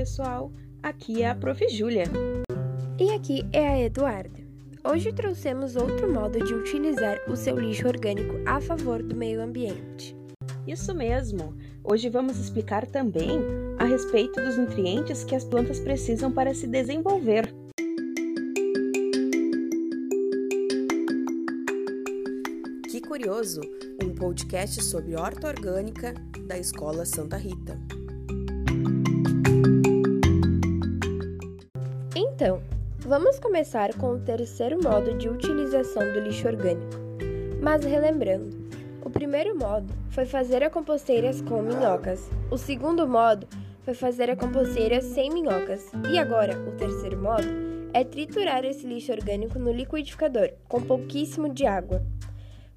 pessoal, 0.00 0.50
aqui 0.82 1.22
é 1.22 1.28
a 1.28 1.34
Prof. 1.34 1.68
Júlia. 1.68 2.04
E 2.98 3.10
aqui 3.10 3.46
é 3.52 3.68
a 3.68 3.78
Eduarda. 3.82 4.40
Hoje 4.82 5.12
trouxemos 5.12 5.76
outro 5.76 6.10
modo 6.10 6.42
de 6.42 6.54
utilizar 6.54 7.18
o 7.28 7.36
seu 7.36 7.58
lixo 7.58 7.86
orgânico 7.86 8.34
a 8.46 8.62
favor 8.62 9.02
do 9.02 9.14
meio 9.14 9.42
ambiente. 9.42 10.16
Isso 10.66 10.94
mesmo! 10.94 11.54
Hoje 11.84 12.08
vamos 12.08 12.38
explicar 12.38 12.86
também 12.86 13.42
a 13.78 13.84
respeito 13.84 14.40
dos 14.40 14.56
nutrientes 14.56 15.22
que 15.22 15.34
as 15.34 15.44
plantas 15.44 15.78
precisam 15.78 16.32
para 16.32 16.54
se 16.54 16.66
desenvolver. 16.66 17.54
Que 22.90 23.02
Curioso, 23.02 23.60
um 24.02 24.14
podcast 24.14 24.82
sobre 24.82 25.14
horta 25.14 25.48
orgânica 25.48 26.14
da 26.46 26.56
Escola 26.56 27.04
Santa 27.04 27.36
Rita. 27.36 27.78
Então, 32.40 32.62
vamos 33.00 33.38
começar 33.38 33.92
com 33.96 34.14
o 34.14 34.18
terceiro 34.18 34.82
modo 34.82 35.12
de 35.18 35.28
utilização 35.28 36.10
do 36.10 36.20
lixo 36.20 36.48
orgânico. 36.48 36.96
Mas 37.60 37.84
relembrando, 37.84 38.56
o 39.04 39.10
primeiro 39.10 39.54
modo 39.54 39.92
foi 40.08 40.24
fazer 40.24 40.62
a 40.62 40.70
composteiras 40.70 41.42
com 41.42 41.60
minhocas, 41.60 42.30
o 42.50 42.56
segundo 42.56 43.06
modo 43.06 43.46
foi 43.82 43.92
fazer 43.92 44.30
a 44.30 44.36
composteiras 44.36 45.04
sem 45.04 45.28
minhocas, 45.28 45.92
e 46.10 46.18
agora 46.18 46.58
o 46.66 46.72
terceiro 46.78 47.20
modo 47.20 47.46
é 47.92 48.04
triturar 48.04 48.64
esse 48.64 48.86
lixo 48.86 49.12
orgânico 49.12 49.58
no 49.58 49.70
liquidificador 49.70 50.50
com 50.66 50.80
pouquíssimo 50.80 51.52
de 51.52 51.66
água. 51.66 52.02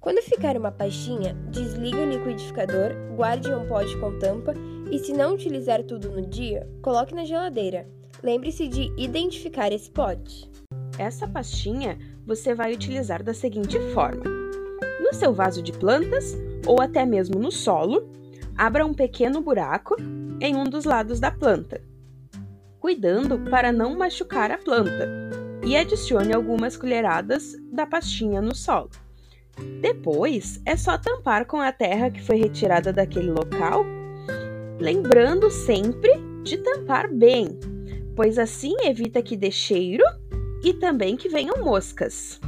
Quando 0.00 0.20
ficar 0.22 0.56
uma 0.56 0.72
pastinha, 0.72 1.34
desligue 1.52 1.98
o 1.98 2.10
liquidificador, 2.10 2.96
guarde 3.14 3.48
em 3.48 3.54
um 3.54 3.68
pote 3.68 3.96
com 3.98 4.18
tampa 4.18 4.54
e, 4.90 4.98
se 4.98 5.12
não 5.12 5.34
utilizar 5.34 5.84
tudo 5.84 6.10
no 6.10 6.26
dia, 6.26 6.68
coloque 6.82 7.14
na 7.14 7.24
geladeira. 7.24 7.86
Lembre-se 8.22 8.68
de 8.68 8.92
identificar 8.96 9.72
esse 9.72 9.90
pote. 9.90 10.48
Essa 10.96 11.26
pastinha 11.26 11.98
você 12.24 12.54
vai 12.54 12.72
utilizar 12.72 13.20
da 13.22 13.34
seguinte 13.34 13.80
forma: 13.92 14.22
no 15.00 15.12
seu 15.12 15.32
vaso 15.32 15.60
de 15.60 15.72
plantas 15.72 16.36
ou 16.64 16.80
até 16.80 17.04
mesmo 17.04 17.40
no 17.40 17.50
solo, 17.50 18.08
abra 18.56 18.86
um 18.86 18.94
pequeno 18.94 19.40
buraco 19.40 19.96
em 20.40 20.54
um 20.54 20.64
dos 20.64 20.84
lados 20.84 21.18
da 21.18 21.32
planta, 21.32 21.82
cuidando 22.78 23.38
para 23.50 23.72
não 23.72 23.96
machucar 23.96 24.52
a 24.52 24.58
planta, 24.58 25.08
e 25.64 25.76
adicione 25.76 26.32
algumas 26.32 26.76
colheradas 26.76 27.56
da 27.72 27.86
pastinha 27.86 28.40
no 28.40 28.54
solo. 28.54 28.90
Depois 29.80 30.60
é 30.64 30.76
só 30.76 30.96
tampar 30.96 31.44
com 31.44 31.60
a 31.60 31.72
terra 31.72 32.10
que 32.10 32.22
foi 32.22 32.36
retirada 32.36 32.92
daquele 32.92 33.32
local, 33.32 33.84
lembrando 34.78 35.50
sempre 35.50 36.12
de 36.42 36.56
tampar 36.58 37.12
bem, 37.12 37.58
pois 38.14 38.38
assim 38.38 38.74
evita 38.84 39.20
que 39.22 39.36
dê 39.36 39.50
cheiro 39.50 40.04
e 40.62 40.72
também 40.72 41.16
que 41.16 41.28
venham 41.28 41.60
moscas. 41.62 42.40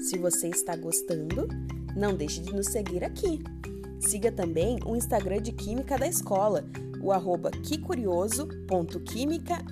Se 0.00 0.18
você 0.18 0.48
está 0.48 0.76
gostando, 0.76 1.48
não 1.96 2.14
deixe 2.14 2.40
de 2.40 2.52
nos 2.52 2.66
seguir 2.66 3.02
aqui. 3.02 3.42
Siga 4.00 4.30
também 4.30 4.78
o 4.84 4.94
Instagram 4.94 5.40
de 5.40 5.52
Química 5.52 5.96
da 5.96 6.06
escola, 6.06 6.66
o 7.00 7.10
arroba 7.10 7.50
quecurioso.química 7.50 9.64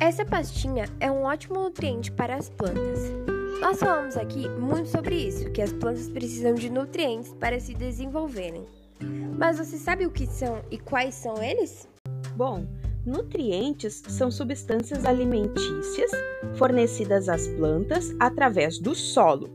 Essa 0.00 0.24
pastinha 0.24 0.88
é 1.00 1.10
um 1.10 1.24
ótimo 1.24 1.60
nutriente 1.60 2.12
para 2.12 2.36
as 2.36 2.48
plantas. 2.48 3.25
Nós 3.60 3.78
falamos 3.78 4.16
aqui 4.16 4.48
muito 4.48 4.88
sobre 4.88 5.14
isso, 5.14 5.50
que 5.50 5.62
as 5.62 5.72
plantas 5.72 6.08
precisam 6.10 6.54
de 6.54 6.68
nutrientes 6.70 7.32
para 7.40 7.58
se 7.58 7.74
desenvolverem. 7.74 8.66
Mas 9.38 9.58
você 9.58 9.78
sabe 9.78 10.06
o 10.06 10.10
que 10.10 10.26
são 10.26 10.62
e 10.70 10.78
quais 10.78 11.14
são 11.14 11.42
eles? 11.42 11.88
Bom, 12.36 12.66
nutrientes 13.04 14.02
são 14.08 14.30
substâncias 14.30 15.04
alimentícias 15.04 16.10
fornecidas 16.56 17.28
às 17.28 17.48
plantas 17.48 18.14
através 18.20 18.78
do 18.78 18.94
solo, 18.94 19.50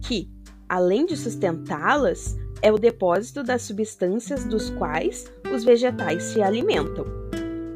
que, 0.00 0.28
além 0.68 1.06
de 1.06 1.16
sustentá-las, 1.16 2.36
é 2.60 2.72
o 2.72 2.78
depósito 2.78 3.44
das 3.44 3.62
substâncias 3.62 4.44
dos 4.44 4.68
quais 4.70 5.32
os 5.54 5.64
vegetais 5.64 6.24
se 6.24 6.42
alimentam. 6.42 7.06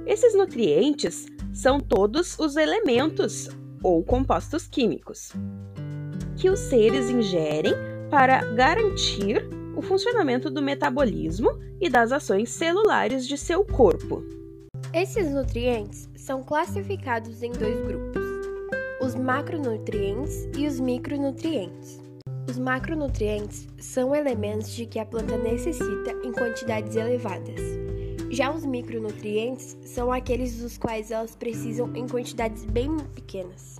Esses 0.07 0.35
nutrientes 0.35 1.27
são 1.53 1.79
todos 1.79 2.37
os 2.39 2.57
elementos 2.57 3.49
ou 3.83 4.03
compostos 4.05 4.67
químicos 4.67 5.33
que 6.37 6.51
os 6.51 6.59
seres 6.59 7.09
ingerem 7.09 7.75
para 8.11 8.43
garantir 8.55 9.49
o 9.77 9.83
funcionamento 9.83 10.51
do 10.51 10.61
metabolismo 10.61 11.51
e 11.81 11.89
das 11.89 12.13
ações 12.13 12.51
celulares 12.51 13.27
de 13.27 13.39
seu 13.39 13.65
corpo. 13.65 14.23
Esses 14.93 15.31
nutrientes 15.31 16.09
são 16.17 16.43
classificados 16.43 17.43
em 17.43 17.53
dois 17.53 17.81
grupos: 17.87 18.23
os 19.01 19.15
macronutrientes 19.15 20.49
e 20.57 20.67
os 20.67 20.79
micronutrientes. 20.79 22.01
Os 22.49 22.59
macronutrientes 22.59 23.69
são 23.79 24.15
elementos 24.15 24.73
de 24.73 24.85
que 24.85 24.99
a 24.99 25.07
planta 25.07 25.39
necessita 25.39 26.11
em 26.25 26.33
quantidades 26.33 26.97
elevadas 26.97 27.82
já 28.33 28.51
os 28.51 28.65
micronutrientes 28.65 29.77
são 29.85 30.11
aqueles 30.11 30.59
dos 30.59 30.79
quais 30.79 31.11
elas 31.11 31.37
precisam 31.37 31.95
em 31.95 32.09
quantidades 32.09 32.65
bem 32.65 32.97
pequenas. 33.15 33.79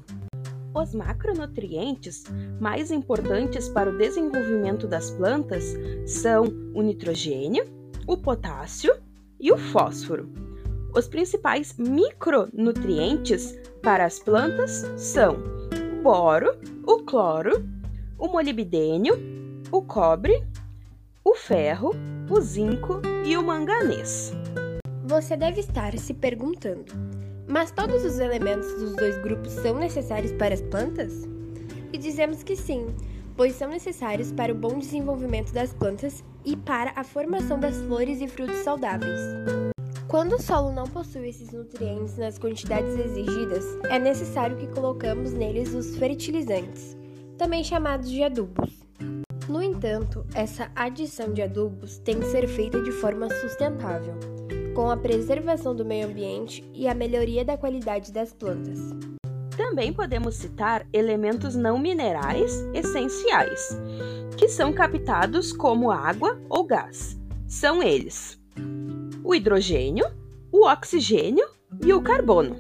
Os 0.75 0.95
macronutrientes 0.95 2.25
mais 2.61 2.91
importantes 2.91 3.71
para 3.71 3.89
o 3.89 3.97
desenvolvimento 3.97 4.87
das 4.87 5.11
plantas 5.11 5.75
são 6.07 6.45
o 6.75 6.83
nitrogênio, 6.83 7.65
o 8.07 8.17
potássio 8.17 8.95
e 9.41 9.51
o 9.51 9.57
fósforo. 9.57 10.31
Os 10.95 11.09
principais 11.09 11.75
micronutrientes 11.79 13.59
para 13.83 14.05
as 14.05 14.19
plantas 14.19 14.85
são 14.99 15.37
o 15.99 16.03
boro, 16.03 16.59
o 16.87 16.99
cloro, 17.03 17.67
o 18.19 18.29
molibdênio, 18.29 19.15
o 19.71 19.81
cobre, 19.81 20.45
o 21.25 21.35
ferro, 21.35 21.93
o 22.29 22.41
zinco 22.41 23.01
e 23.25 23.37
o 23.37 23.43
manganês. 23.43 24.33
Você 25.05 25.37
deve 25.37 25.61
estar 25.61 25.97
se 25.97 26.13
perguntando: 26.13 26.93
mas 27.47 27.71
todos 27.71 28.05
os 28.05 28.19
elementos 28.19 28.73
dos 28.75 28.97
dois 28.97 29.17
grupos 29.23 29.53
são 29.53 29.79
necessários 29.79 30.33
para 30.33 30.55
as 30.55 30.63
plantas? 30.63 31.29
E 31.93 31.99
dizemos 31.99 32.43
que 32.43 32.57
sim, 32.57 32.87
pois 33.37 33.55
são 33.55 33.69
necessários 33.69 34.33
para 34.33 34.53
o 34.53 34.57
bom 34.57 34.79
desenvolvimento 34.79 35.53
das 35.53 35.73
plantas 35.73 36.25
e 36.45 36.57
para 36.57 36.93
a 36.97 37.05
formação 37.05 37.59
das 37.59 37.77
flores 37.77 38.21
e 38.21 38.27
frutos 38.27 38.59
saudáveis. 38.59 39.21
Quando 40.09 40.35
o 40.35 40.43
solo 40.43 40.73
não 40.73 40.85
possui 40.85 41.29
esses 41.29 41.53
nutrientes 41.53 42.19
nas 42.19 42.39
quantidades 42.39 42.99
exigidas, 42.99 43.65
é 43.89 43.99
necessário 43.99 44.57
que 44.57 44.67
colocamos 44.67 45.33
neles 45.33 45.73
os 45.73 45.97
fertilizantes, 45.97 46.97
também 47.39 47.65
chamados 47.65 48.11
de 48.11 48.23
adubos. 48.23 48.82
No 49.49 49.61
entanto, 49.61 50.25
essa 50.35 50.71
adição 50.75 51.33
de 51.33 51.43
adubos 51.43 51.99
tem 51.99 52.21
que 52.21 52.27
ser 52.27 52.47
feita 52.47 52.81
de 52.81 52.93
forma 52.93 53.29
sustentável, 53.29 54.15
com 54.75 54.89
a 54.89 54.97
preservação 54.97 55.75
do 55.75 55.85
meio 55.85 56.07
ambiente 56.07 56.65
e 56.73 56.87
a 56.87 56.95
melhoria 56.95 57.45
da 57.45 57.57
qualidade 57.57 58.13
das 58.13 58.33
plantas. 58.33 58.79
Também 59.57 59.93
podemos 59.93 60.37
citar 60.37 60.87
elementos 60.93 61.57
não 61.57 61.79
minerais 61.79 62.65
essenciais, 62.73 63.77
que 64.39 64.49
são 64.49 64.73
captados 64.73 65.53
como 65.53 65.91
água 65.91 66.41
ou 66.49 66.65
gás. 66.65 67.19
São 67.47 67.83
eles: 67.83 68.41
o 69.25 69.35
hidrogênio, 69.35 70.07
o 70.51 70.67
oxigênio 70.67 71.47
e 71.85 71.93
o 71.93 72.01
carbono. 72.01 72.57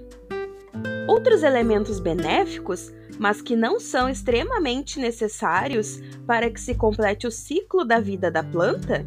Outros 1.08 1.43
elementos 1.43 2.00
benéficos 2.00 2.93
mas 3.19 3.41
que 3.41 3.56
não 3.56 3.79
são 3.79 4.09
extremamente 4.09 4.99
necessários 4.99 6.00
para 6.26 6.50
que 6.50 6.61
se 6.61 6.75
complete 6.75 7.26
o 7.26 7.31
ciclo 7.31 7.85
da 7.85 8.00
vida 8.00 8.31
da 8.31 8.43
planta, 8.43 9.05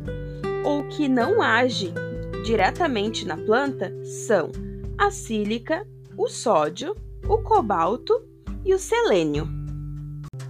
ou 0.63 0.87
que 0.87 1.07
não 1.07 1.41
age 1.41 1.93
diretamente 2.43 3.25
na 3.25 3.37
planta, 3.37 3.91
são 4.03 4.51
a 4.97 5.11
sílica, 5.11 5.85
o 6.17 6.27
sódio, 6.27 6.95
o 7.27 7.39
cobalto 7.39 8.23
e 8.63 8.73
o 8.73 8.79
selênio. 8.79 9.47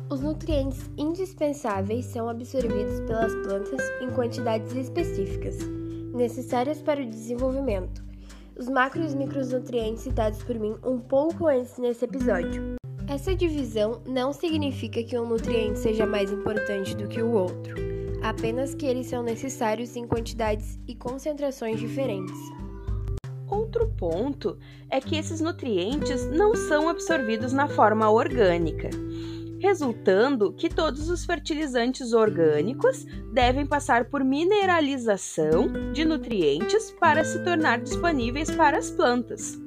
Os 0.09 0.21
nutrientes 0.21 0.89
indispensáveis 0.97 2.05
são 2.05 2.29
absorvidos 2.29 2.99
pelas 3.01 3.33
plantas 3.33 3.81
em 4.01 4.11
quantidades 4.11 4.73
específicas, 4.75 5.57
necessárias 6.13 6.81
para 6.81 7.01
o 7.01 7.09
desenvolvimento. 7.09 8.03
Os 8.57 8.69
macro 8.69 9.03
e 9.03 9.15
micronutrientes 9.15 10.03
citados 10.03 10.43
por 10.43 10.57
mim 10.59 10.75
um 10.85 10.99
pouco 10.99 11.47
antes 11.47 11.77
nesse 11.77 12.05
episódio. 12.05 12.75
Essa 13.07 13.35
divisão 13.35 14.01
não 14.07 14.33
significa 14.33 15.03
que 15.03 15.17
um 15.17 15.27
nutriente 15.27 15.77
seja 15.77 16.07
mais 16.07 16.31
importante 16.31 16.95
do 16.95 17.07
que 17.07 17.21
o 17.21 17.31
outro, 17.31 17.75
apenas 18.23 18.73
que 18.73 18.85
eles 18.85 19.05
são 19.05 19.21
necessários 19.21 19.95
em 19.95 20.07
quantidades 20.07 20.79
e 20.87 20.95
concentrações 20.95 21.79
diferentes. 21.79 22.35
Outro 23.47 23.87
ponto 23.95 24.57
é 24.89 24.99
que 24.99 25.15
esses 25.15 25.39
nutrientes 25.39 26.25
não 26.31 26.55
são 26.55 26.89
absorvidos 26.89 27.53
na 27.53 27.67
forma 27.67 28.09
orgânica. 28.09 28.89
resultando 29.57 30.53
que 30.53 30.69
todos 30.69 31.09
os 31.09 31.25
fertilizantes 31.25 32.13
orgânicos 32.13 33.03
devem 33.33 33.65
passar 33.65 34.05
por 34.05 34.23
mineralização 34.23 35.91
de 35.91 36.05
nutrientes 36.05 36.91
para 36.99 37.23
se 37.23 37.43
tornar 37.43 37.79
disponíveis 37.79 38.51
para 38.51 38.77
as 38.77 38.91
plantas. 38.91 39.64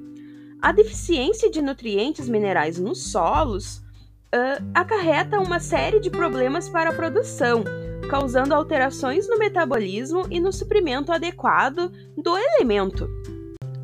A 0.61 0.73
deficiência 0.73 1.49
de 1.49 1.63
nutrientes 1.63 2.29
minerais 2.29 2.81
nos 2.81 3.13
solos 3.13 3.77
uh, 3.77 4.65
acarreta 4.75 5.39
uma 5.39 5.61
série 5.61 6.01
de 6.01 6.11
problemas 6.11 6.69
para 6.69 6.91
a 6.91 6.93
produção, 6.93 7.63
causando 8.11 8.53
alterações 8.55 9.29
no 9.29 9.39
metabolismo 9.39 10.27
e 10.29 10.41
no 10.41 10.53
suprimento 10.53 11.13
adequado 11.13 11.93
do 12.17 12.37
elemento. 12.37 13.09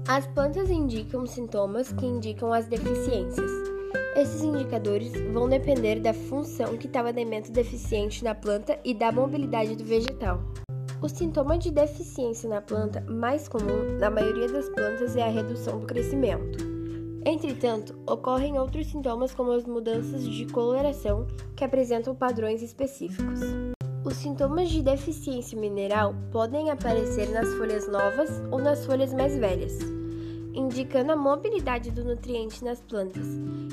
As 0.08 0.26
plantas 0.26 0.68
indicam 0.68 1.24
sintomas 1.26 1.92
que 1.92 2.04
indicam 2.04 2.52
as 2.52 2.66
deficiências. 2.66 3.50
Esses 4.16 4.42
indicadores 4.42 5.12
vão 5.32 5.48
depender 5.48 6.00
da 6.00 6.12
função 6.12 6.76
que 6.76 6.88
tal 6.88 7.06
elemento 7.06 7.52
deficiente 7.52 8.24
na 8.24 8.34
planta 8.34 8.78
e 8.84 8.92
da 8.92 9.12
mobilidade 9.12 9.76
do 9.76 9.84
vegetal. 9.84 10.42
O 11.04 11.08
sintoma 11.10 11.58
de 11.58 11.70
deficiência 11.70 12.48
na 12.48 12.62
planta 12.62 13.02
mais 13.02 13.46
comum 13.46 13.98
na 14.00 14.08
maioria 14.08 14.48
das 14.48 14.70
plantas 14.70 15.14
é 15.14 15.22
a 15.22 15.28
redução 15.28 15.80
do 15.80 15.86
crescimento. 15.86 16.56
Entretanto, 17.26 17.94
ocorrem 18.06 18.58
outros 18.58 18.86
sintomas 18.86 19.34
como 19.34 19.52
as 19.52 19.66
mudanças 19.66 20.26
de 20.26 20.46
coloração 20.46 21.26
que 21.54 21.62
apresentam 21.62 22.14
padrões 22.14 22.62
específicos. 22.62 23.40
Os 24.02 24.16
sintomas 24.16 24.70
de 24.70 24.80
deficiência 24.80 25.60
mineral 25.60 26.14
podem 26.32 26.70
aparecer 26.70 27.28
nas 27.28 27.52
folhas 27.52 27.86
novas 27.86 28.30
ou 28.50 28.58
nas 28.58 28.86
folhas 28.86 29.12
mais 29.12 29.36
velhas, 29.36 29.78
indicando 30.54 31.12
a 31.12 31.16
mobilidade 31.16 31.90
do 31.90 32.02
nutriente 32.02 32.64
nas 32.64 32.80
plantas 32.80 33.26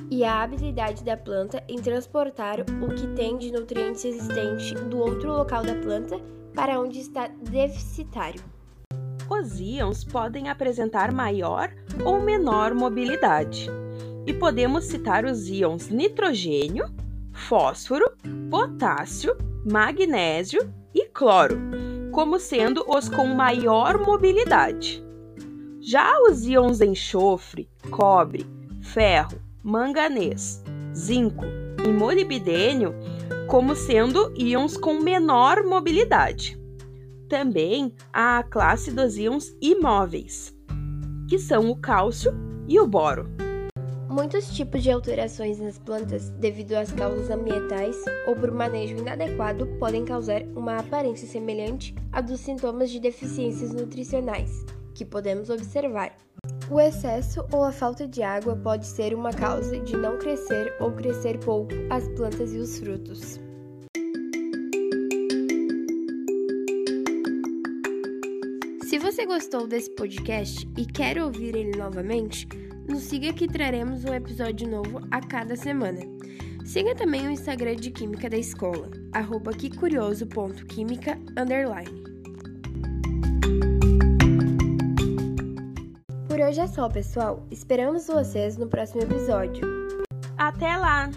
e 0.10 0.26
a 0.26 0.44
habilidade 0.44 1.02
da 1.02 1.16
planta 1.16 1.64
em 1.70 1.78
transportar 1.78 2.60
o 2.60 2.94
que 2.94 3.08
tem 3.16 3.38
de 3.38 3.54
nutrientes 3.54 4.04
existente 4.04 4.76
do 4.76 5.00
outro 5.00 5.32
local 5.32 5.64
da 5.64 5.76
planta 5.76 6.20
para 6.54 6.80
onde 6.80 7.00
está 7.00 7.28
deficitário 7.28 8.42
os 9.32 9.62
íons 9.62 10.04
podem 10.04 10.50
apresentar 10.50 11.12
maior 11.14 11.74
ou 12.04 12.22
menor 12.22 12.74
mobilidade. 12.74 13.70
E 14.26 14.34
podemos 14.34 14.86
citar 14.86 15.24
os 15.26 15.48
íons 15.48 15.88
nitrogênio, 15.88 16.86
fósforo, 17.32 18.12
potássio, 18.50 19.36
magnésio 19.66 20.72
e 20.94 21.06
cloro, 21.06 21.58
como 22.12 22.40
sendo 22.40 22.84
os 22.88 23.08
com 23.08 23.26
maior 23.26 23.98
mobilidade. 24.06 25.02
Já 25.80 26.12
os 26.30 26.46
íons 26.46 26.82
enxofre, 26.82 27.70
cobre, 27.90 28.46
ferro, 28.82 29.42
manganês, 29.64 30.62
zinco 30.94 31.46
e 31.84 31.88
molibdênio, 31.88 32.94
como 33.52 33.76
sendo 33.76 34.32
íons 34.34 34.78
com 34.78 35.02
menor 35.02 35.66
mobilidade 35.66 36.58
também 37.28 37.94
a 38.14 38.44
classe 38.44 38.92
dos 38.92 39.18
íons 39.18 39.54
imóveis, 39.62 40.56
que 41.28 41.38
são 41.38 41.70
o 41.70 41.76
cálcio 41.76 42.32
e 42.66 42.80
o 42.80 42.88
boro. 42.88 43.30
Muitos 44.10 44.54
tipos 44.56 44.82
de 44.82 44.90
alterações 44.90 45.60
nas 45.60 45.78
plantas, 45.78 46.30
devido 46.30 46.74
às 46.74 46.94
causas 46.94 47.30
ambientais 47.30 47.98
ou 48.26 48.38
por 48.38 48.52
manejo 48.52 48.96
inadequado, 48.96 49.68
podem 49.80 50.06
causar 50.06 50.44
uma 50.56 50.78
aparência 50.78 51.28
semelhante 51.28 51.94
à 52.10 52.22
dos 52.22 52.40
sintomas 52.40 52.90
de 52.90 53.02
deficiências 53.02 53.74
nutricionais 53.74 54.66
que 54.94 55.04
podemos 55.04 55.50
observar. 55.50 56.16
O 56.72 56.80
excesso 56.80 57.46
ou 57.52 57.66
a 57.66 57.72
falta 57.72 58.08
de 58.08 58.24
água 58.24 58.56
pode 58.56 58.88
ser 58.88 59.14
uma 59.14 59.32
causa 59.34 59.78
de 59.78 59.98
não 59.98 60.18
crescer 60.18 60.74
ou 60.80 60.90
crescer 60.94 61.38
pouco 61.40 61.74
as 61.90 62.08
plantas 62.10 62.54
e 62.54 62.60
os 62.60 62.80
frutos. 62.80 63.40
Se 68.84 68.98
você 68.98 69.26
gostou 69.26 69.68
desse 69.68 69.94
podcast 69.96 70.66
e 70.78 70.86
quer 70.86 71.22
ouvir 71.22 71.58
ele 71.58 71.78
novamente, 71.78 72.48
nos 72.88 73.04
siga 73.04 73.34
que 73.34 73.48
traremos 73.48 74.06
um 74.06 74.14
episódio 74.14 74.66
novo 74.70 75.02
a 75.12 75.20
cada 75.20 75.58
semana. 75.58 76.00
Siga 76.64 76.96
também 76.96 77.28
o 77.28 77.32
Instagram 77.32 77.76
de 77.76 77.92
Química 77.92 78.30
da 78.30 78.38
Escola, 78.38 78.90
arroba 79.12 79.52
quecurioso.química, 79.52 81.20
hoje 86.52 86.60
é 86.60 86.68
só, 86.68 86.90
pessoal. 86.90 87.48
Esperamos 87.50 88.08
vocês 88.08 88.58
no 88.58 88.68
próximo 88.68 89.02
episódio. 89.02 89.66
Até 90.38 90.76
lá! 90.76 91.10